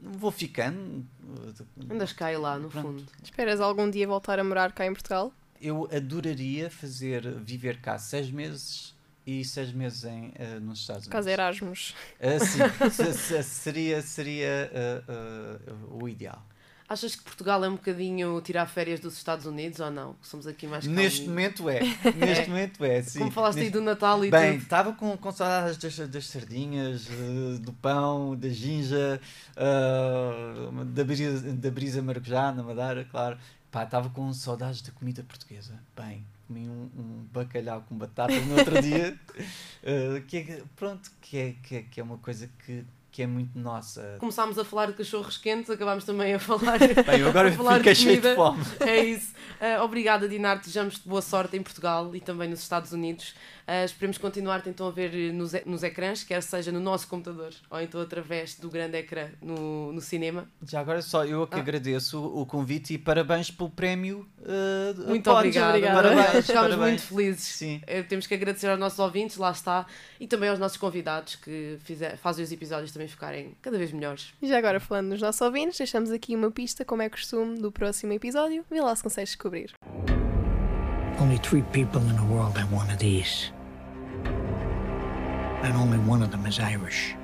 [0.03, 1.05] vou ficando.
[1.91, 2.87] Andas cá e lá, no Pronto.
[2.87, 3.07] fundo.
[3.23, 5.33] Esperas algum dia voltar a morar cá em Portugal?
[5.61, 8.95] Eu adoraria fazer, viver cá seis meses
[9.27, 11.13] e seis meses em, uh, nos Estados Unidos.
[11.13, 11.95] Caso Erasmus.
[12.19, 12.59] Uh, sim,
[12.91, 14.71] se- se- seria, seria
[15.11, 16.43] uh, uh, o ideal.
[16.93, 20.17] Achas que Portugal é um bocadinho tirar férias dos Estados Unidos ou não?
[20.21, 21.61] Somos aqui mais Neste calminhos.
[21.63, 21.81] momento é.
[22.19, 23.21] Neste momento é, sim.
[23.21, 27.07] Como falaste aí Neste- do Natal e Bem, estava com, com saudades das, das sardinhas,
[27.09, 29.21] eh, do pão, da ginja,
[29.57, 33.39] ah, da, brisa, da brisa maracujá na Madeira, claro.
[33.71, 35.75] Pá, estava com saudades da comida portuguesa.
[35.97, 39.17] Bem, comi um, um bacalhau com batatas no outro dia,
[39.85, 43.27] eh, que é, pronto, que é, que é, que é uma coisa que, que é
[43.27, 44.17] muito nossa.
[44.19, 47.93] Começámos a falar de cachorros quentes, acabámos também a falar, Bem, agora a falar fiquei
[47.93, 48.63] de cheio de fome.
[48.81, 49.35] É isso.
[49.61, 50.59] Ah, obrigada, Dinar.
[50.59, 53.35] Desejamos-te boa sorte em Portugal e também nos Estados Unidos.
[53.73, 57.51] Ah, esperemos continuar então a ver eh, nos, nos ecrãs, quer seja no nosso computador
[57.71, 60.49] ou então através do grande ecrã no, no cinema.
[60.67, 61.61] Já agora só eu que Ah.
[61.61, 64.27] agradeço o convite e parabéns pelo prémio.
[64.45, 65.69] eh, Muito obrigada.
[65.69, 66.03] obrigada.
[66.03, 66.47] Parabéns.
[66.47, 66.79] Ficámos Parabéns.
[66.79, 67.45] muito felizes.
[67.45, 67.81] Sim.
[67.87, 69.87] Eh, Temos que agradecer aos nossos ouvintes, lá está,
[70.19, 74.33] e também aos nossos convidados que fizer, fazem os episódios também ficarem cada vez melhores.
[74.43, 77.71] E já agora, falando nos nossos ouvintes, deixamos aqui uma pista, como é costume, do
[77.71, 78.65] próximo episódio.
[78.69, 79.71] Vê lá se consegues descobrir.
[81.21, 83.53] Only three people in the world have one of these.
[85.63, 87.15] And only one of them is Irish.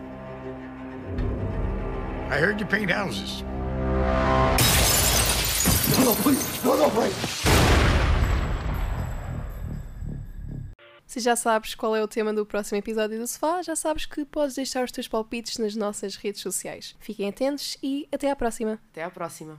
[2.28, 3.42] I heard you paint houses.
[11.06, 14.24] Se já sabes qual é o tema do próximo episódio do Sofá, já sabes que
[14.24, 16.94] podes deixar os teus palpites nas nossas redes sociais.
[17.00, 18.78] Fiquem atentos e até à próxima.
[18.90, 19.58] Até à próxima.